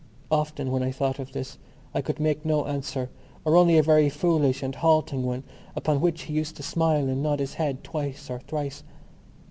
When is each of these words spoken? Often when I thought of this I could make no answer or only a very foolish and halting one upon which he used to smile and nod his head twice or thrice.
Often 0.31 0.71
when 0.71 0.81
I 0.81 0.89
thought 0.89 1.19
of 1.19 1.31
this 1.31 1.59
I 1.93 2.01
could 2.01 2.19
make 2.19 2.43
no 2.43 2.65
answer 2.65 3.11
or 3.45 3.55
only 3.55 3.77
a 3.77 3.83
very 3.83 4.09
foolish 4.09 4.63
and 4.63 4.73
halting 4.73 5.21
one 5.21 5.43
upon 5.75 6.01
which 6.01 6.23
he 6.23 6.33
used 6.33 6.55
to 6.57 6.63
smile 6.63 7.07
and 7.07 7.21
nod 7.21 7.39
his 7.39 7.53
head 7.53 7.83
twice 7.83 8.27
or 8.27 8.39
thrice. 8.39 8.83